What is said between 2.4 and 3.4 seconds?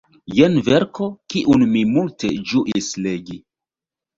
ĝuis legi.